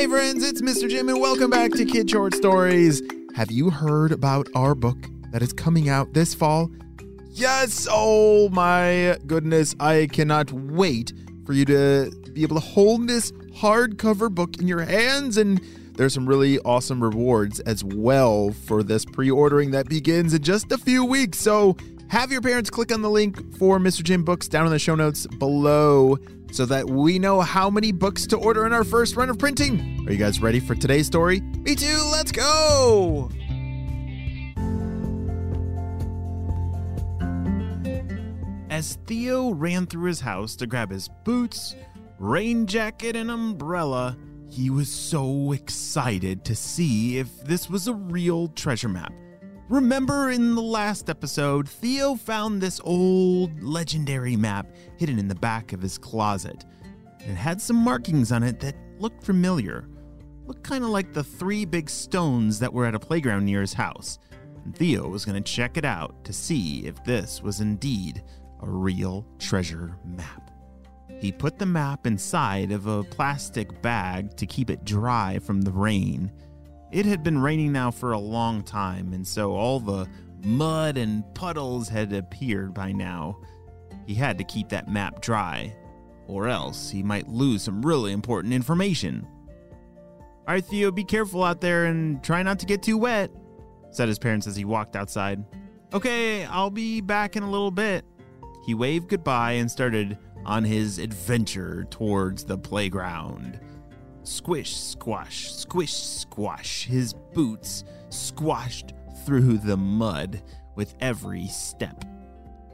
Hey 0.00 0.06
friends, 0.06 0.48
it's 0.48 0.62
Mr. 0.62 0.88
Jim 0.88 1.10
and 1.10 1.20
welcome 1.20 1.50
back 1.50 1.72
to 1.72 1.84
Kid 1.84 2.08
Short 2.08 2.32
Stories. 2.32 3.02
Have 3.34 3.50
you 3.50 3.68
heard 3.68 4.12
about 4.12 4.48
our 4.54 4.74
book 4.74 4.96
that 5.30 5.42
is 5.42 5.52
coming 5.52 5.90
out 5.90 6.14
this 6.14 6.32
fall? 6.32 6.70
Yes! 7.28 7.86
Oh 7.90 8.48
my 8.48 9.18
goodness, 9.26 9.76
I 9.78 10.08
cannot 10.10 10.50
wait 10.52 11.12
for 11.44 11.52
you 11.52 11.66
to 11.66 12.10
be 12.32 12.42
able 12.42 12.56
to 12.56 12.66
hold 12.66 13.08
this 13.08 13.30
hardcover 13.52 14.34
book 14.34 14.56
in 14.58 14.66
your 14.66 14.80
hands 14.80 15.36
and 15.36 15.60
there's 15.98 16.14
some 16.14 16.24
really 16.24 16.58
awesome 16.60 17.02
rewards 17.02 17.60
as 17.60 17.84
well 17.84 18.52
for 18.52 18.82
this 18.82 19.04
pre-ordering 19.04 19.70
that 19.72 19.90
begins 19.90 20.32
in 20.32 20.40
just 20.42 20.72
a 20.72 20.78
few 20.78 21.04
weeks. 21.04 21.38
So 21.38 21.76
have 22.10 22.32
your 22.32 22.40
parents 22.40 22.70
click 22.70 22.92
on 22.92 23.02
the 23.02 23.08
link 23.08 23.56
for 23.56 23.78
Mr. 23.78 24.02
Jim 24.02 24.24
books 24.24 24.48
down 24.48 24.66
in 24.66 24.72
the 24.72 24.80
show 24.80 24.96
notes 24.96 25.28
below 25.28 26.18
so 26.50 26.66
that 26.66 26.90
we 26.90 27.20
know 27.20 27.40
how 27.40 27.70
many 27.70 27.92
books 27.92 28.26
to 28.26 28.36
order 28.36 28.66
in 28.66 28.72
our 28.72 28.82
first 28.82 29.14
run 29.14 29.30
of 29.30 29.38
printing. 29.38 30.04
Are 30.08 30.12
you 30.12 30.18
guys 30.18 30.42
ready 30.42 30.58
for 30.58 30.74
today's 30.74 31.06
story? 31.06 31.40
Me 31.40 31.76
too, 31.76 32.10
let's 32.10 32.32
go! 32.32 33.30
As 38.68 38.98
Theo 39.06 39.50
ran 39.50 39.86
through 39.86 40.08
his 40.08 40.20
house 40.20 40.56
to 40.56 40.66
grab 40.66 40.90
his 40.90 41.08
boots, 41.24 41.76
rain 42.18 42.66
jacket, 42.66 43.14
and 43.14 43.30
umbrella, 43.30 44.16
he 44.48 44.68
was 44.68 44.88
so 44.88 45.52
excited 45.52 46.44
to 46.44 46.56
see 46.56 47.18
if 47.18 47.44
this 47.44 47.70
was 47.70 47.86
a 47.86 47.94
real 47.94 48.48
treasure 48.48 48.88
map. 48.88 49.12
Remember 49.70 50.30
in 50.30 50.56
the 50.56 50.60
last 50.60 51.08
episode, 51.08 51.68
Theo 51.68 52.16
found 52.16 52.60
this 52.60 52.80
old 52.82 53.62
legendary 53.62 54.34
map 54.34 54.66
hidden 54.96 55.16
in 55.16 55.28
the 55.28 55.34
back 55.36 55.72
of 55.72 55.80
his 55.80 55.96
closet. 55.96 56.64
It 57.20 57.36
had 57.36 57.60
some 57.60 57.76
markings 57.76 58.32
on 58.32 58.42
it 58.42 58.58
that 58.58 58.74
looked 58.98 59.22
familiar. 59.22 59.86
Looked 60.44 60.64
kind 60.64 60.82
of 60.82 60.90
like 60.90 61.12
the 61.12 61.22
three 61.22 61.64
big 61.64 61.88
stones 61.88 62.58
that 62.58 62.72
were 62.72 62.84
at 62.84 62.96
a 62.96 62.98
playground 62.98 63.44
near 63.44 63.60
his 63.60 63.72
house. 63.72 64.18
And 64.64 64.76
Theo 64.76 65.06
was 65.06 65.24
going 65.24 65.40
to 65.40 65.52
check 65.52 65.76
it 65.76 65.84
out 65.84 66.24
to 66.24 66.32
see 66.32 66.84
if 66.84 67.04
this 67.04 67.40
was 67.40 67.60
indeed 67.60 68.24
a 68.62 68.68
real 68.68 69.24
treasure 69.38 69.96
map. 70.04 70.50
He 71.20 71.30
put 71.30 71.60
the 71.60 71.66
map 71.66 72.08
inside 72.08 72.72
of 72.72 72.88
a 72.88 73.04
plastic 73.04 73.80
bag 73.82 74.36
to 74.36 74.46
keep 74.46 74.68
it 74.68 74.84
dry 74.84 75.38
from 75.38 75.60
the 75.60 75.70
rain. 75.70 76.32
It 76.92 77.06
had 77.06 77.22
been 77.22 77.40
raining 77.40 77.72
now 77.72 77.90
for 77.90 78.12
a 78.12 78.18
long 78.18 78.62
time, 78.62 79.12
and 79.12 79.26
so 79.26 79.52
all 79.52 79.78
the 79.78 80.08
mud 80.42 80.96
and 80.96 81.22
puddles 81.34 81.88
had 81.88 82.12
appeared 82.12 82.74
by 82.74 82.92
now. 82.92 83.38
He 84.06 84.14
had 84.14 84.38
to 84.38 84.44
keep 84.44 84.68
that 84.70 84.88
map 84.88 85.20
dry, 85.20 85.76
or 86.26 86.48
else 86.48 86.90
he 86.90 87.02
might 87.02 87.28
lose 87.28 87.62
some 87.62 87.82
really 87.82 88.12
important 88.12 88.52
information. 88.52 89.26
All 90.48 90.54
right, 90.54 90.64
Theo, 90.64 90.90
be 90.90 91.04
careful 91.04 91.44
out 91.44 91.60
there 91.60 91.84
and 91.84 92.22
try 92.24 92.42
not 92.42 92.58
to 92.60 92.66
get 92.66 92.82
too 92.82 92.98
wet, 92.98 93.30
said 93.90 94.08
his 94.08 94.18
parents 94.18 94.48
as 94.48 94.56
he 94.56 94.64
walked 94.64 94.96
outside. 94.96 95.44
Okay, 95.92 96.44
I'll 96.44 96.70
be 96.70 97.00
back 97.00 97.36
in 97.36 97.44
a 97.44 97.50
little 97.50 97.70
bit. 97.70 98.04
He 98.66 98.74
waved 98.74 99.08
goodbye 99.08 99.52
and 99.52 99.70
started 99.70 100.18
on 100.44 100.64
his 100.64 100.98
adventure 100.98 101.86
towards 101.90 102.44
the 102.44 102.58
playground. 102.58 103.60
Squish, 104.30 104.76
squash, 104.76 105.52
squish, 105.52 105.92
squash. 105.92 106.86
His 106.86 107.14
boots 107.34 107.82
squashed 108.10 108.94
through 109.26 109.58
the 109.58 109.76
mud 109.76 110.40
with 110.76 110.94
every 111.00 111.48
step. 111.48 112.04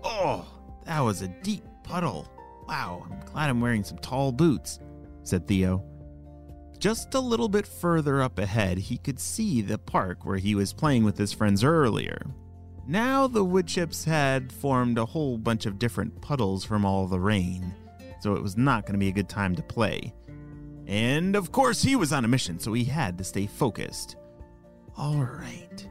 Oh, 0.04 0.46
that 0.84 1.00
was 1.00 1.22
a 1.22 1.28
deep 1.28 1.64
puddle. 1.82 2.28
Wow, 2.68 3.06
I'm 3.10 3.20
glad 3.24 3.48
I'm 3.48 3.62
wearing 3.62 3.84
some 3.84 3.96
tall 3.98 4.32
boots, 4.32 4.80
said 5.22 5.48
Theo. 5.48 5.82
Just 6.78 7.14
a 7.14 7.20
little 7.20 7.48
bit 7.48 7.66
further 7.66 8.20
up 8.20 8.38
ahead, 8.38 8.76
he 8.76 8.98
could 8.98 9.18
see 9.18 9.62
the 9.62 9.78
park 9.78 10.26
where 10.26 10.36
he 10.36 10.54
was 10.54 10.74
playing 10.74 11.04
with 11.04 11.16
his 11.16 11.32
friends 11.32 11.64
earlier. 11.64 12.20
Now 12.86 13.26
the 13.26 13.42
wood 13.42 13.66
chips 13.66 14.04
had 14.04 14.52
formed 14.52 14.98
a 14.98 15.06
whole 15.06 15.38
bunch 15.38 15.64
of 15.64 15.78
different 15.78 16.20
puddles 16.20 16.66
from 16.66 16.84
all 16.84 17.06
the 17.06 17.18
rain, 17.18 17.74
so 18.20 18.34
it 18.34 18.42
was 18.42 18.58
not 18.58 18.84
going 18.84 18.92
to 18.92 18.98
be 18.98 19.08
a 19.08 19.12
good 19.12 19.30
time 19.30 19.56
to 19.56 19.62
play. 19.62 20.12
And 20.86 21.34
of 21.34 21.50
course, 21.52 21.82
he 21.82 21.96
was 21.96 22.12
on 22.12 22.24
a 22.24 22.28
mission, 22.28 22.58
so 22.58 22.72
he 22.72 22.84
had 22.84 23.18
to 23.18 23.24
stay 23.24 23.46
focused. 23.46 24.16
All 24.96 25.16
right. 25.16 25.88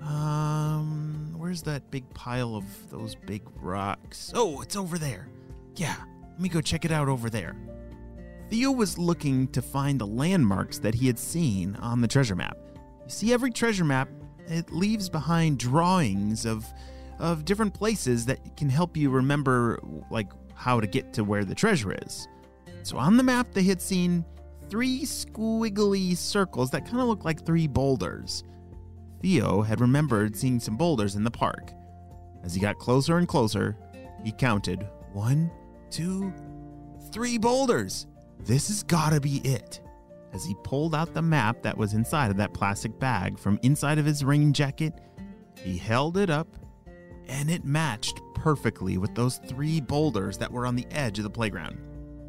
Um, 0.00 1.34
where's 1.36 1.62
that 1.62 1.90
big 1.90 2.08
pile 2.14 2.54
of 2.56 2.64
those 2.90 3.14
big 3.14 3.42
rocks? 3.56 4.32
Oh, 4.34 4.60
it's 4.60 4.76
over 4.76 4.98
there. 4.98 5.28
Yeah, 5.76 5.96
let 6.30 6.40
me 6.40 6.48
go 6.48 6.60
check 6.60 6.84
it 6.84 6.92
out 6.92 7.08
over 7.08 7.30
there. 7.30 7.56
Theo 8.48 8.70
was 8.70 8.98
looking 8.98 9.48
to 9.48 9.62
find 9.62 9.98
the 9.98 10.06
landmarks 10.06 10.78
that 10.80 10.94
he 10.94 11.06
had 11.06 11.18
seen 11.18 11.76
on 11.76 12.00
the 12.00 12.08
treasure 12.08 12.36
map. 12.36 12.58
You 13.04 13.10
see, 13.10 13.32
every 13.32 13.50
treasure 13.50 13.84
map 13.84 14.08
it 14.46 14.70
leaves 14.72 15.08
behind 15.08 15.58
drawings 15.58 16.44
of 16.46 16.66
of 17.18 17.44
different 17.44 17.72
places 17.72 18.26
that 18.26 18.56
can 18.56 18.68
help 18.68 18.96
you 18.96 19.08
remember 19.08 19.78
like 20.10 20.30
how 20.54 20.80
to 20.80 20.86
get 20.86 21.12
to 21.14 21.24
where 21.24 21.44
the 21.44 21.54
treasure 21.54 21.96
is. 22.06 22.26
So 22.82 22.98
on 22.98 23.16
the 23.16 23.22
map 23.22 23.52
they 23.52 23.62
had 23.62 23.80
seen 23.80 24.24
three 24.68 25.02
squiggly 25.02 26.16
circles 26.16 26.70
that 26.70 26.84
kind 26.84 27.00
of 27.00 27.06
looked 27.06 27.24
like 27.24 27.44
three 27.44 27.66
boulders. 27.66 28.44
Theo 29.20 29.62
had 29.62 29.80
remembered 29.80 30.34
seeing 30.36 30.58
some 30.58 30.76
boulders 30.76 31.14
in 31.14 31.24
the 31.24 31.30
park. 31.30 31.72
As 32.42 32.54
he 32.54 32.60
got 32.60 32.78
closer 32.78 33.18
and 33.18 33.28
closer, 33.28 33.76
he 34.24 34.32
counted 34.32 34.86
one, 35.12 35.50
two, 35.90 36.32
three 37.12 37.38
boulders. 37.38 38.06
This 38.40 38.68
has 38.68 38.82
gotta 38.82 39.20
be 39.20 39.36
it 39.44 39.80
as 40.32 40.44
he 40.44 40.56
pulled 40.64 40.94
out 40.94 41.14
the 41.14 41.22
map 41.22 41.62
that 41.62 41.76
was 41.76 41.92
inside 41.92 42.30
of 42.30 42.36
that 42.38 42.54
plastic 42.54 42.98
bag 42.98 43.38
from 43.38 43.60
inside 43.62 43.98
of 43.98 44.06
his 44.06 44.24
rain 44.24 44.52
jacket. 44.52 44.94
He 45.62 45.76
held 45.76 46.16
it 46.16 46.30
up, 46.30 46.48
and 47.28 47.50
it 47.50 47.64
matched 47.64 48.20
perfectly 48.34 48.98
with 48.98 49.14
those 49.14 49.38
three 49.46 49.80
boulders 49.80 50.38
that 50.38 50.50
were 50.50 50.66
on 50.66 50.74
the 50.74 50.86
edge 50.90 51.18
of 51.18 51.24
the 51.24 51.30
playground. 51.30 51.78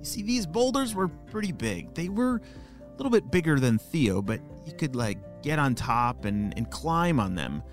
You 0.03 0.07
see, 0.07 0.21
these 0.21 0.45
boulders 0.45 0.93
were 0.93 1.07
pretty 1.07 1.53
big. 1.53 1.93
They 1.93 2.09
were 2.09 2.41
a 2.81 2.97
little 2.97 3.09
bit 3.09 3.31
bigger 3.31 3.57
than 3.57 3.77
Theo, 3.77 4.21
but 4.21 4.41
you 4.65 4.73
could 4.73 4.97
like 4.97 5.17
get 5.41 5.59
on 5.59 5.75
top 5.75 6.25
and, 6.25 6.53
and 6.57 6.69
climb 6.69 7.21
on 7.21 7.35
them. 7.35 7.63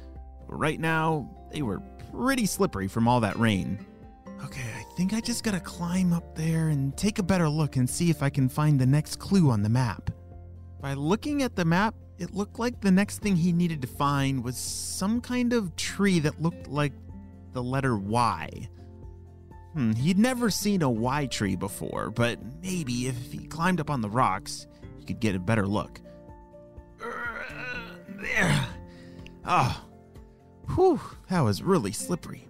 But 0.49 0.55
right 0.55 0.79
now, 0.79 1.29
they 1.51 1.63
were 1.63 1.81
pretty 2.13 2.47
slippery 2.47 2.87
from 2.87 3.09
all 3.09 3.19
that 3.19 3.37
rain. 3.37 3.85
Okay, 4.45 4.63
I 4.63 4.85
think 4.97 5.13
I 5.13 5.21
just 5.21 5.43
gotta 5.43 5.59
climb 5.59 6.13
up 6.13 6.37
there 6.37 6.69
and 6.69 6.97
take 6.97 7.19
a 7.19 7.23
better 7.25 7.49
look 7.49 7.75
and 7.75 7.91
see 7.91 8.11
if 8.11 8.23
I 8.23 8.31
can 8.31 8.49
find 8.49 8.81
the 8.81 8.87
next 8.87 9.17
clue 9.17 9.51
on 9.51 9.63
the 9.63 9.69
map. 9.69 10.13
By 10.81 10.95
looking 10.95 11.43
at 11.43 11.57
the 11.57 11.65
map, 11.65 11.97
it 12.19 12.33
looked 12.33 12.61
like 12.61 12.81
the 12.81 12.93
next 12.93 13.19
thing 13.19 13.35
he 13.35 13.51
needed 13.51 13.83
to 13.83 13.89
find 13.89 14.45
was 14.45 14.57
some 14.57 15.21
kind 15.21 15.53
of 15.53 15.75
tree 15.75 16.21
that 16.21 16.41
looked 16.41 16.69
like 16.69 16.93
the 17.55 17.63
letter 17.63 17.99
Y. 17.99 18.69
Hmm, 19.75 19.93
he'd 19.93 20.19
never 20.19 20.51
seen 20.51 20.83
a 20.83 20.91
Y 20.91 21.27
tree 21.27 21.57
before, 21.57 22.11
but 22.11 22.39
maybe 22.63 23.07
if 23.07 23.33
he 23.33 23.47
climbed 23.47 23.81
up 23.81 23.91
on 23.91 24.01
the 24.01 24.11
rocks, 24.11 24.67
he 24.99 25.05
could 25.05 25.21
get 25.21 25.35
a 25.35 25.41
better 25.41 25.67
look. 25.67 26.01
There. 26.99 28.67
Ah. 29.45 29.85
Oh. 29.85 29.87
Whew, 30.75 31.01
that 31.29 31.41
was 31.41 31.63
really 31.63 31.93
slippery. 31.93 32.49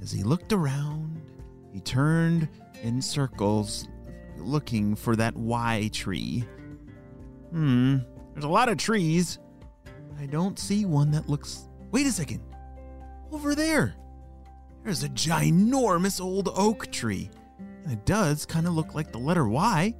As 0.00 0.12
he 0.12 0.22
looked 0.22 0.52
around, 0.52 1.20
he 1.72 1.80
turned 1.80 2.48
in 2.82 3.02
circles 3.02 3.88
looking 4.36 4.94
for 4.94 5.16
that 5.16 5.34
Y 5.36 5.90
tree. 5.92 6.44
Hmm, 7.50 7.98
there's 8.32 8.44
a 8.44 8.48
lot 8.48 8.68
of 8.68 8.78
trees. 8.78 9.38
I 10.20 10.26
don't 10.26 10.58
see 10.58 10.84
one 10.84 11.10
that 11.12 11.28
looks. 11.28 11.68
Wait 11.90 12.06
a 12.06 12.12
second. 12.12 12.40
Over 13.32 13.54
there. 13.54 13.94
There's 14.88 15.02
a 15.02 15.10
ginormous 15.10 16.18
old 16.18 16.48
oak 16.56 16.90
tree. 16.90 17.28
And 17.84 17.92
it 17.92 18.06
does 18.06 18.46
kind 18.46 18.66
of 18.66 18.72
look 18.72 18.94
like 18.94 19.12
the 19.12 19.18
letter 19.18 19.46
Y. 19.46 19.94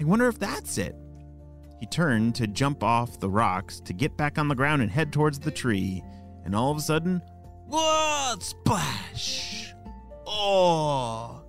I 0.00 0.04
wonder 0.04 0.26
if 0.26 0.38
that's 0.38 0.78
it. 0.78 0.96
He 1.78 1.84
turned 1.84 2.34
to 2.36 2.46
jump 2.46 2.82
off 2.82 3.20
the 3.20 3.28
rocks 3.28 3.78
to 3.80 3.92
get 3.92 4.16
back 4.16 4.38
on 4.38 4.48
the 4.48 4.54
ground 4.54 4.80
and 4.80 4.90
head 4.90 5.12
towards 5.12 5.38
the 5.38 5.50
tree. 5.50 6.02
And 6.46 6.56
all 6.56 6.70
of 6.70 6.78
a 6.78 6.80
sudden, 6.80 7.20
what? 7.66 8.42
Splash! 8.42 9.74
Oh! 10.26 11.42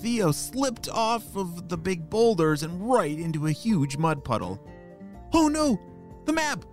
Theo 0.00 0.32
slipped 0.32 0.88
off 0.88 1.36
of 1.36 1.68
the 1.68 1.78
big 1.78 2.10
boulders 2.10 2.64
and 2.64 2.90
right 2.90 3.16
into 3.16 3.46
a 3.46 3.52
huge 3.52 3.96
mud 3.96 4.24
puddle. 4.24 4.60
Oh 5.32 5.46
no! 5.46 5.80
The 6.24 6.32
map! 6.32 6.64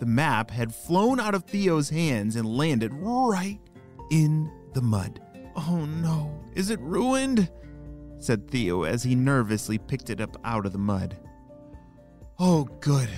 The 0.00 0.06
map 0.06 0.50
had 0.50 0.74
flown 0.74 1.20
out 1.20 1.36
of 1.36 1.44
Theo's 1.44 1.90
hands 1.90 2.34
and 2.34 2.56
landed 2.56 2.90
right 2.92 3.60
in 4.10 4.50
the 4.74 4.82
mud. 4.82 5.20
Oh 5.56 5.84
no, 5.86 6.38
is 6.54 6.70
it 6.70 6.80
ruined? 6.80 7.50
said 8.18 8.50
Theo 8.50 8.82
as 8.82 9.02
he 9.02 9.14
nervously 9.14 9.78
picked 9.78 10.10
it 10.10 10.20
up 10.20 10.36
out 10.44 10.66
of 10.66 10.72
the 10.72 10.78
mud. 10.78 11.16
Oh, 12.38 12.64
good. 12.80 13.08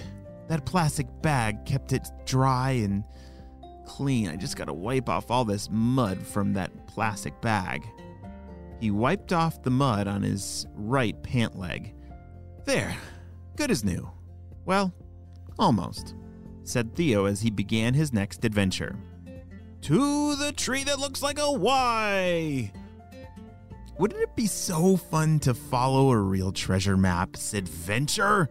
That 0.48 0.66
plastic 0.66 1.06
bag 1.22 1.64
kept 1.64 1.92
it 1.92 2.08
dry 2.24 2.72
and 2.72 3.04
clean. 3.86 4.28
I 4.28 4.36
just 4.36 4.56
gotta 4.56 4.72
wipe 4.72 5.08
off 5.08 5.30
all 5.30 5.44
this 5.44 5.68
mud 5.70 6.24
from 6.24 6.52
that 6.54 6.86
plastic 6.86 7.40
bag. 7.40 7.86
He 8.80 8.90
wiped 8.90 9.32
off 9.32 9.62
the 9.62 9.70
mud 9.70 10.08
on 10.08 10.22
his 10.22 10.66
right 10.74 11.20
pant 11.22 11.56
leg. 11.58 11.94
There, 12.64 12.96
good 13.56 13.70
as 13.70 13.84
new. 13.84 14.10
Well, 14.64 14.92
almost, 15.58 16.14
said 16.64 16.94
Theo 16.94 17.26
as 17.26 17.40
he 17.40 17.50
began 17.50 17.94
his 17.94 18.12
next 18.12 18.44
adventure. 18.44 18.96
To 19.82 20.36
the 20.36 20.52
tree 20.52 20.84
that 20.84 21.00
looks 21.00 21.22
like 21.22 21.40
a 21.40 21.50
Y! 21.50 22.72
Wouldn't 23.98 24.22
it 24.22 24.36
be 24.36 24.46
so 24.46 24.96
fun 24.96 25.40
to 25.40 25.54
follow 25.54 26.12
a 26.12 26.16
real 26.16 26.52
treasure 26.52 26.96
map's 26.96 27.52
adventure 27.52 28.48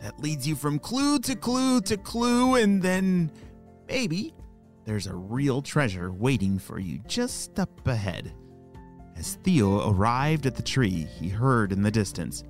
that 0.00 0.18
leads 0.18 0.46
you 0.46 0.56
from 0.56 0.80
clue 0.80 1.20
to 1.20 1.36
clue 1.36 1.80
to 1.82 1.96
clue, 1.96 2.56
and 2.56 2.82
then 2.82 3.30
maybe 3.86 4.34
there's 4.84 5.06
a 5.06 5.14
real 5.14 5.62
treasure 5.62 6.12
waiting 6.12 6.58
for 6.58 6.80
you 6.80 6.98
just 7.06 7.60
up 7.60 7.86
ahead? 7.86 8.32
As 9.16 9.34
Theo 9.44 9.88
arrived 9.88 10.46
at 10.46 10.56
the 10.56 10.62
tree, 10.62 11.06
he 11.18 11.28
heard 11.28 11.70
in 11.70 11.82
the 11.82 11.90
distance, 11.92 12.42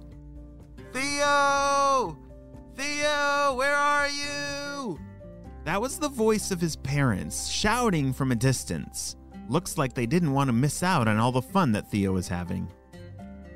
Theo! 0.92 2.16
Theo, 2.76 3.54
where 3.56 3.76
are 3.76 4.08
you? 4.08 4.71
That 5.64 5.80
was 5.80 5.98
the 5.98 6.08
voice 6.08 6.50
of 6.50 6.60
his 6.60 6.76
parents 6.76 7.48
shouting 7.48 8.12
from 8.12 8.32
a 8.32 8.36
distance. 8.36 9.16
Looks 9.48 9.78
like 9.78 9.94
they 9.94 10.06
didn't 10.06 10.32
want 10.32 10.48
to 10.48 10.52
miss 10.52 10.82
out 10.82 11.06
on 11.06 11.18
all 11.18 11.30
the 11.30 11.42
fun 11.42 11.72
that 11.72 11.88
Theo 11.90 12.12
was 12.12 12.28
having. 12.28 12.68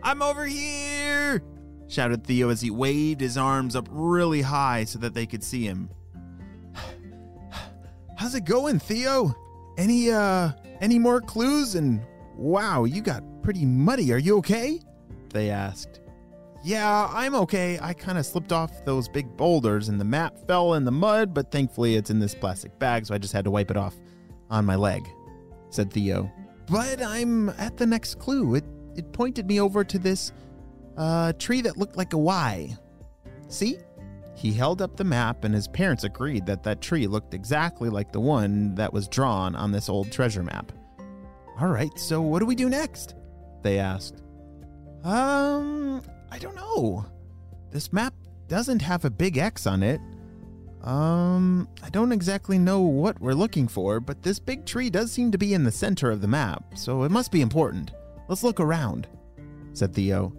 I'm 0.02 0.22
over 0.22 0.46
here! 0.46 1.42
shouted 1.88 2.24
Theo 2.24 2.50
as 2.50 2.60
he 2.60 2.70
waved 2.70 3.20
his 3.20 3.36
arms 3.36 3.74
up 3.74 3.88
really 3.90 4.42
high 4.42 4.84
so 4.84 4.98
that 5.00 5.14
they 5.14 5.26
could 5.26 5.42
see 5.42 5.64
him. 5.64 5.90
How's 8.16 8.34
it 8.34 8.44
going, 8.44 8.78
Theo? 8.78 9.34
Any 9.76 10.10
uh 10.10 10.52
any 10.80 10.98
more 10.98 11.20
clues 11.20 11.74
and 11.74 12.04
wow, 12.36 12.84
you 12.84 13.00
got 13.00 13.24
pretty 13.42 13.64
muddy. 13.64 14.12
Are 14.12 14.18
you 14.18 14.38
okay? 14.38 14.80
They 15.30 15.50
asked. 15.50 16.00
Yeah, 16.66 17.08
I'm 17.12 17.36
okay. 17.36 17.78
I 17.80 17.92
kind 17.94 18.18
of 18.18 18.26
slipped 18.26 18.50
off 18.50 18.84
those 18.84 19.06
big 19.08 19.36
boulders 19.36 19.88
and 19.88 20.00
the 20.00 20.04
map 20.04 20.36
fell 20.48 20.74
in 20.74 20.84
the 20.84 20.90
mud, 20.90 21.32
but 21.32 21.52
thankfully 21.52 21.94
it's 21.94 22.10
in 22.10 22.18
this 22.18 22.34
plastic 22.34 22.76
bag, 22.80 23.06
so 23.06 23.14
I 23.14 23.18
just 23.18 23.32
had 23.32 23.44
to 23.44 23.52
wipe 23.52 23.70
it 23.70 23.76
off 23.76 23.94
on 24.50 24.64
my 24.64 24.74
leg, 24.74 25.08
said 25.70 25.92
Theo. 25.92 26.28
But 26.68 27.00
I'm 27.00 27.50
at 27.50 27.76
the 27.76 27.86
next 27.86 28.18
clue. 28.18 28.56
It 28.56 28.64
it 28.96 29.12
pointed 29.12 29.46
me 29.46 29.60
over 29.60 29.84
to 29.84 29.96
this 29.96 30.32
uh, 30.96 31.34
tree 31.34 31.60
that 31.60 31.76
looked 31.76 31.96
like 31.96 32.14
a 32.14 32.18
Y. 32.18 32.76
See? 33.46 33.78
He 34.34 34.52
held 34.52 34.82
up 34.82 34.96
the 34.96 35.04
map, 35.04 35.44
and 35.44 35.54
his 35.54 35.68
parents 35.68 36.02
agreed 36.02 36.46
that 36.46 36.64
that 36.64 36.80
tree 36.80 37.06
looked 37.06 37.32
exactly 37.32 37.90
like 37.90 38.10
the 38.10 38.18
one 38.18 38.74
that 38.74 38.92
was 38.92 39.06
drawn 39.06 39.54
on 39.54 39.70
this 39.70 39.88
old 39.88 40.10
treasure 40.10 40.42
map. 40.42 40.72
All 41.60 41.68
right, 41.68 41.96
so 41.96 42.20
what 42.20 42.40
do 42.40 42.46
we 42.46 42.56
do 42.56 42.68
next? 42.68 43.14
They 43.62 43.78
asked. 43.78 44.20
Um, 45.04 46.02
I 46.30 46.38
don't 46.38 46.56
know. 46.56 47.06
This 47.70 47.92
map 47.92 48.14
doesn't 48.48 48.82
have 48.82 49.04
a 49.04 49.10
big 49.10 49.38
X 49.38 49.66
on 49.66 49.82
it. 49.82 50.00
Um, 50.82 51.68
I 51.82 51.90
don't 51.90 52.12
exactly 52.12 52.58
know 52.58 52.80
what 52.80 53.20
we're 53.20 53.32
looking 53.34 53.66
for, 53.66 53.98
but 53.98 54.22
this 54.22 54.38
big 54.38 54.64
tree 54.64 54.88
does 54.88 55.10
seem 55.10 55.32
to 55.32 55.38
be 55.38 55.52
in 55.52 55.64
the 55.64 55.72
center 55.72 56.10
of 56.10 56.20
the 56.20 56.28
map, 56.28 56.62
so 56.76 57.02
it 57.02 57.10
must 57.10 57.32
be 57.32 57.40
important. 57.40 57.90
Let's 58.28 58.44
look 58.44 58.60
around, 58.60 59.08
said 59.72 59.92
Theo. 59.94 60.32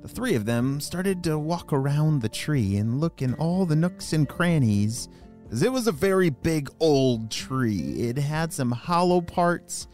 The 0.00 0.08
three 0.08 0.34
of 0.34 0.46
them 0.46 0.80
started 0.80 1.22
to 1.24 1.38
walk 1.38 1.72
around 1.72 2.22
the 2.22 2.28
tree 2.28 2.76
and 2.76 3.00
look 3.00 3.22
in 3.22 3.34
all 3.34 3.66
the 3.66 3.76
nooks 3.76 4.14
and 4.14 4.28
crannies, 4.28 5.08
as 5.50 5.62
it 5.62 5.70
was 5.70 5.86
a 5.86 5.92
very 5.92 6.30
big 6.30 6.70
old 6.80 7.30
tree. 7.30 8.00
It 8.00 8.16
had 8.16 8.52
some 8.52 8.72
hollow 8.72 9.20
parts 9.20 9.88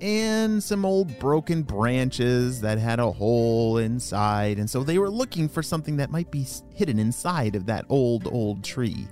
and 0.00 0.62
some 0.62 0.84
old 0.84 1.18
broken 1.18 1.62
branches 1.62 2.60
that 2.60 2.78
had 2.78 2.98
a 2.98 3.10
hole 3.10 3.78
inside, 3.78 4.58
and 4.58 4.68
so 4.68 4.82
they 4.82 4.98
were 4.98 5.10
looking 5.10 5.48
for 5.48 5.62
something 5.62 5.96
that 5.96 6.10
might 6.10 6.30
be 6.30 6.46
hidden 6.74 6.98
inside 6.98 7.56
of 7.56 7.66
that 7.66 7.84
old, 7.88 8.26
old 8.26 8.62
tree. 8.62 9.06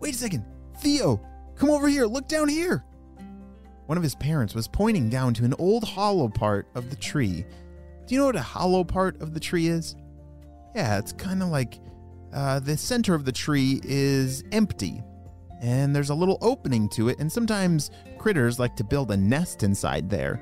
Wait 0.00 0.14
a 0.14 0.18
second, 0.18 0.44
Theo, 0.78 1.20
come 1.56 1.70
over 1.70 1.88
here, 1.88 2.06
look 2.06 2.28
down 2.28 2.48
here. 2.48 2.84
One 3.86 3.98
of 3.98 4.04
his 4.04 4.14
parents 4.14 4.54
was 4.54 4.66
pointing 4.66 5.10
down 5.10 5.34
to 5.34 5.44
an 5.44 5.54
old 5.58 5.84
hollow 5.84 6.28
part 6.28 6.68
of 6.74 6.88
the 6.90 6.96
tree. 6.96 7.44
Do 8.06 8.14
you 8.14 8.20
know 8.20 8.26
what 8.26 8.36
a 8.36 8.42
hollow 8.42 8.84
part 8.84 9.20
of 9.20 9.34
the 9.34 9.40
tree 9.40 9.68
is? 9.68 9.96
Yeah, 10.74 10.98
it's 10.98 11.12
kind 11.12 11.42
of 11.42 11.48
like 11.48 11.78
uh, 12.32 12.60
the 12.60 12.76
center 12.76 13.14
of 13.14 13.24
the 13.24 13.32
tree 13.32 13.80
is 13.84 14.42
empty, 14.52 15.02
and 15.60 15.94
there's 15.94 16.10
a 16.10 16.14
little 16.14 16.38
opening 16.40 16.88
to 16.90 17.08
it, 17.08 17.18
and 17.18 17.30
sometimes 17.30 17.90
critters 18.18 18.58
like 18.58 18.76
to 18.76 18.84
build 18.84 19.10
a 19.10 19.16
nest 19.16 19.62
inside 19.62 20.10
there. 20.10 20.40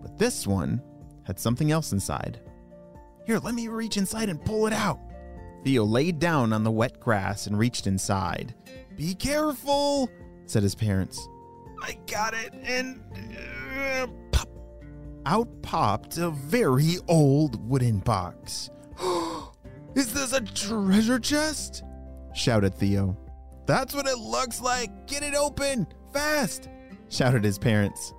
But 0.00 0.18
this 0.18 0.46
one 0.46 0.82
had 1.24 1.38
something 1.38 1.70
else 1.70 1.92
inside. 1.92 2.40
Here, 3.26 3.38
let 3.38 3.54
me 3.54 3.68
reach 3.68 3.96
inside 3.96 4.28
and 4.28 4.44
pull 4.44 4.66
it 4.66 4.72
out. 4.72 4.98
Theo 5.64 5.84
laid 5.84 6.18
down 6.18 6.52
on 6.52 6.64
the 6.64 6.70
wet 6.70 6.98
grass 6.98 7.46
and 7.46 7.56
reached 7.56 7.86
inside. 7.86 8.54
Be 8.96 9.14
careful, 9.14 10.10
said 10.46 10.62
his 10.62 10.74
parents. 10.74 11.28
I 11.82 11.98
got 12.06 12.34
it, 12.34 12.52
and 12.64 13.00
uh, 13.78 14.06
pop. 14.32 14.48
Out 15.24 15.62
popped 15.62 16.18
a 16.18 16.30
very 16.30 16.96
old 17.08 17.68
wooden 17.68 18.00
box. 18.00 18.70
Is 19.94 20.12
this 20.12 20.32
a 20.32 20.40
treasure 20.40 21.18
chest? 21.18 21.84
shouted 22.34 22.74
Theo. 22.74 23.16
That's 23.66 23.94
what 23.94 24.06
it 24.06 24.18
looks 24.18 24.60
like. 24.60 25.06
Get 25.06 25.22
it 25.22 25.34
open, 25.34 25.86
fast, 26.12 26.68
shouted 27.08 27.44
his 27.44 27.58
parents. 27.58 28.12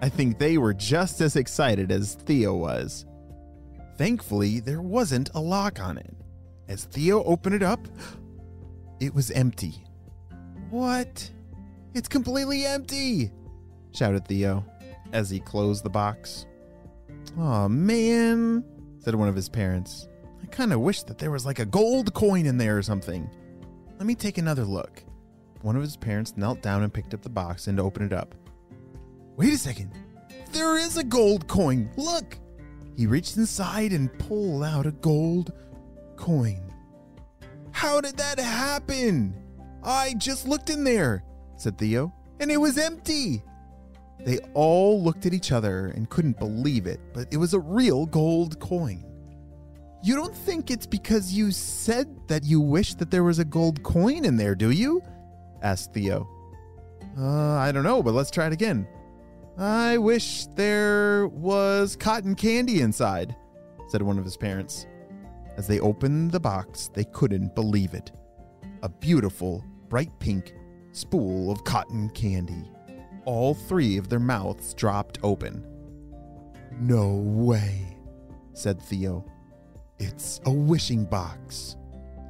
I 0.00 0.08
think 0.08 0.38
they 0.38 0.58
were 0.58 0.74
just 0.74 1.20
as 1.20 1.36
excited 1.36 1.90
as 1.90 2.14
Theo 2.14 2.54
was. 2.54 3.06
Thankfully, 3.96 4.60
there 4.60 4.82
wasn't 4.82 5.30
a 5.34 5.40
lock 5.40 5.80
on 5.80 5.98
it. 5.98 6.14
As 6.68 6.84
Theo 6.84 7.22
opened 7.24 7.54
it 7.54 7.62
up, 7.62 7.86
it 9.00 9.14
was 9.14 9.30
empty. 9.30 9.84
What? 10.70 11.30
It's 11.94 12.08
completely 12.08 12.64
empty, 12.66 13.30
shouted 13.92 14.26
Theo 14.26 14.64
as 15.12 15.30
he 15.30 15.38
closed 15.40 15.84
the 15.84 15.90
box. 15.90 16.46
Aw, 17.38 17.68
man, 17.68 18.64
said 18.98 19.14
one 19.14 19.28
of 19.28 19.36
his 19.36 19.48
parents. 19.48 20.08
I 20.42 20.46
kind 20.46 20.72
of 20.72 20.80
wish 20.80 21.02
that 21.04 21.18
there 21.18 21.30
was 21.30 21.46
like 21.46 21.60
a 21.60 21.66
gold 21.66 22.14
coin 22.14 22.46
in 22.46 22.58
there 22.58 22.76
or 22.76 22.82
something. 22.82 23.30
Let 23.98 24.06
me 24.06 24.14
take 24.14 24.38
another 24.38 24.64
look. 24.64 25.02
One 25.62 25.76
of 25.76 25.82
his 25.82 25.96
parents 25.96 26.36
knelt 26.36 26.60
down 26.62 26.82
and 26.82 26.92
picked 26.92 27.14
up 27.14 27.22
the 27.22 27.30
box 27.30 27.68
and 27.68 27.80
opened 27.80 28.12
it 28.12 28.16
up. 28.16 28.34
Wait 29.36 29.52
a 29.52 29.58
second. 29.58 29.92
There 30.52 30.76
is 30.76 30.96
a 30.96 31.04
gold 31.04 31.48
coin. 31.48 31.90
Look. 31.96 32.38
He 32.96 33.06
reached 33.06 33.36
inside 33.36 33.92
and 33.92 34.16
pulled 34.18 34.62
out 34.62 34.86
a 34.86 34.92
gold 34.92 35.52
coin. 36.16 36.60
How 37.72 38.00
did 38.00 38.16
that 38.18 38.38
happen? 38.38 39.34
I 39.82 40.14
just 40.14 40.46
looked 40.46 40.70
in 40.70 40.84
there, 40.84 41.24
said 41.56 41.76
Theo, 41.76 42.12
and 42.40 42.50
it 42.50 42.56
was 42.56 42.78
empty. 42.78 43.42
They 44.20 44.38
all 44.54 45.02
looked 45.02 45.26
at 45.26 45.34
each 45.34 45.50
other 45.52 45.86
and 45.88 46.08
couldn't 46.08 46.38
believe 46.38 46.86
it, 46.86 47.00
but 47.12 47.26
it 47.32 47.36
was 47.36 47.52
a 47.52 47.58
real 47.58 48.06
gold 48.06 48.60
coin. 48.60 49.04
You 50.04 50.14
don't 50.14 50.36
think 50.36 50.70
it's 50.70 50.84
because 50.84 51.32
you 51.32 51.50
said 51.50 52.28
that 52.28 52.44
you 52.44 52.60
wish 52.60 52.94
that 52.96 53.10
there 53.10 53.24
was 53.24 53.38
a 53.38 53.44
gold 53.44 53.82
coin 53.82 54.26
in 54.26 54.36
there, 54.36 54.54
do 54.54 54.70
you? 54.70 55.02
asked 55.62 55.94
Theo. 55.94 56.28
Uh, 57.18 57.54
I 57.54 57.72
don't 57.72 57.84
know, 57.84 58.02
but 58.02 58.12
let's 58.12 58.30
try 58.30 58.46
it 58.46 58.52
again. 58.52 58.86
I 59.56 59.96
wish 59.96 60.44
there 60.56 61.28
was 61.28 61.96
cotton 61.96 62.34
candy 62.34 62.82
inside, 62.82 63.34
said 63.88 64.02
one 64.02 64.18
of 64.18 64.26
his 64.26 64.36
parents. 64.36 64.86
As 65.56 65.66
they 65.66 65.80
opened 65.80 66.32
the 66.32 66.40
box, 66.40 66.90
they 66.92 67.04
couldn't 67.04 67.54
believe 67.54 67.94
it. 67.94 68.12
A 68.82 68.90
beautiful, 68.90 69.64
bright 69.88 70.10
pink 70.18 70.52
spool 70.92 71.50
of 71.50 71.64
cotton 71.64 72.10
candy. 72.10 72.70
All 73.24 73.54
three 73.54 73.96
of 73.96 74.10
their 74.10 74.20
mouths 74.20 74.74
dropped 74.74 75.18
open. 75.22 75.64
No 76.78 77.08
way, 77.14 77.96
said 78.52 78.82
Theo. 78.82 79.24
It's 79.98 80.40
a 80.44 80.52
wishing 80.52 81.04
box. 81.04 81.76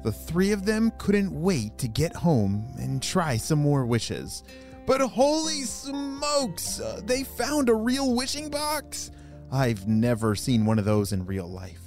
The 0.03 0.11
three 0.11 0.51
of 0.51 0.65
them 0.65 0.91
couldn't 0.99 1.31
wait 1.31 1.77
to 1.79 1.87
get 1.87 2.15
home 2.15 2.71
and 2.77 3.01
try 3.01 3.37
some 3.37 3.59
more 3.59 3.85
wishes. 3.85 4.43
But 4.85 5.01
holy 5.01 5.63
smokes, 5.63 6.79
uh, 6.79 7.01
they 7.05 7.23
found 7.23 7.69
a 7.69 7.73
real 7.73 8.13
wishing 8.13 8.49
box? 8.49 9.09
I've 9.51 9.87
never 9.87 10.35
seen 10.35 10.65
one 10.65 10.77
of 10.77 10.85
those 10.85 11.11
in 11.11 11.25
real 11.25 11.47
life. 11.47 11.81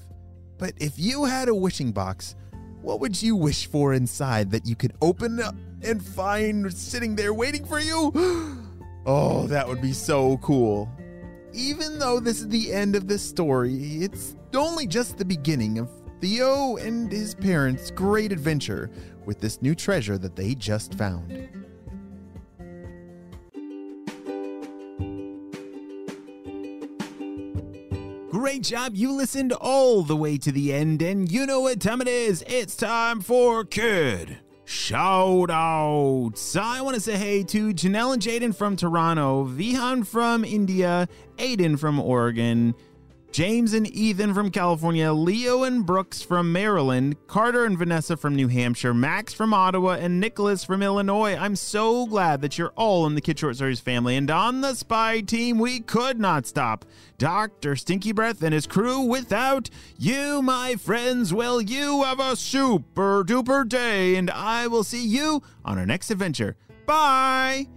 But 0.58 0.72
if 0.78 0.98
you 0.98 1.24
had 1.24 1.48
a 1.48 1.54
wishing 1.54 1.92
box, 1.92 2.34
what 2.82 2.98
would 2.98 3.22
you 3.22 3.36
wish 3.36 3.66
for 3.66 3.92
inside 3.92 4.50
that 4.50 4.66
you 4.66 4.74
could 4.74 4.94
open 5.00 5.40
up 5.40 5.54
and 5.82 6.04
find 6.04 6.72
sitting 6.72 7.14
there 7.14 7.32
waiting 7.32 7.64
for 7.64 7.78
you? 7.78 8.12
oh, 9.06 9.46
that 9.46 9.68
would 9.68 9.80
be 9.80 9.92
so 9.92 10.38
cool. 10.38 10.90
Even 11.52 12.00
though 12.00 12.18
this 12.18 12.40
is 12.40 12.48
the 12.48 12.72
end 12.72 12.96
of 12.96 13.06
this 13.06 13.22
story, 13.22 13.74
it's 13.74 14.34
only 14.54 14.86
just 14.86 15.18
the 15.18 15.24
beginning 15.24 15.78
of 15.78 15.90
Theo 16.20 16.76
and 16.76 17.10
his 17.10 17.34
parents' 17.34 17.90
great 17.90 18.32
adventure 18.32 18.90
with 19.24 19.40
this 19.40 19.62
new 19.62 19.74
treasure 19.74 20.18
that 20.18 20.36
they 20.36 20.54
just 20.54 20.94
found. 20.94 21.48
Great 28.30 28.62
job. 28.62 28.94
You 28.94 29.12
listened 29.12 29.52
all 29.52 30.02
the 30.02 30.16
way 30.16 30.38
to 30.38 30.52
the 30.52 30.72
end, 30.72 31.02
and 31.02 31.30
you 31.30 31.46
know 31.46 31.60
what 31.60 31.80
time 31.80 32.00
it 32.00 32.08
is. 32.08 32.44
It's 32.46 32.76
time 32.76 33.20
for 33.20 33.64
Kid 33.64 34.38
Shout 34.70 35.50
outs. 35.50 36.54
I 36.54 36.82
want 36.82 36.94
to 36.94 37.00
say 37.00 37.16
hey 37.16 37.42
to 37.44 37.72
Janelle 37.72 38.12
and 38.12 38.20
Jaden 38.20 38.54
from 38.54 38.76
Toronto, 38.76 39.46
Vihan 39.46 40.06
from 40.06 40.44
India, 40.44 41.08
Aiden 41.38 41.78
from 41.78 41.98
Oregon, 41.98 42.74
James 43.30 43.74
and 43.74 43.86
Ethan 43.86 44.32
from 44.34 44.50
California, 44.50 45.12
Leo 45.12 45.62
and 45.62 45.84
Brooks 45.84 46.22
from 46.22 46.50
Maryland, 46.50 47.14
Carter 47.26 47.64
and 47.64 47.78
Vanessa 47.78 48.16
from 48.16 48.34
New 48.34 48.48
Hampshire, 48.48 48.94
Max 48.94 49.32
from 49.32 49.52
Ottawa, 49.52 49.92
and 49.92 50.18
Nicholas 50.18 50.64
from 50.64 50.82
Illinois. 50.82 51.36
I'm 51.36 51.54
so 51.54 52.06
glad 52.06 52.40
that 52.40 52.58
you're 52.58 52.72
all 52.74 53.06
in 53.06 53.14
the 53.14 53.20
Kid 53.20 53.38
Short 53.38 53.56
Stories 53.56 53.80
family. 53.80 54.16
And 54.16 54.30
on 54.30 54.62
the 54.62 54.74
spy 54.74 55.20
team, 55.20 55.58
we 55.58 55.80
could 55.80 56.18
not 56.18 56.46
stop 56.46 56.84
Dr. 57.18 57.76
Stinky 57.76 58.12
Breath 58.12 58.42
and 58.42 58.54
his 58.54 58.66
crew 58.66 59.00
without 59.00 59.68
you, 59.98 60.42
my 60.42 60.76
friends. 60.76 61.32
Well, 61.32 61.60
you 61.60 62.04
have 62.04 62.20
a 62.20 62.34
super 62.34 63.24
duper 63.24 63.68
day, 63.68 64.16
and 64.16 64.30
I 64.30 64.66
will 64.66 64.84
see 64.84 65.06
you 65.06 65.42
on 65.64 65.78
our 65.78 65.86
next 65.86 66.10
adventure. 66.10 66.56
Bye! 66.86 67.68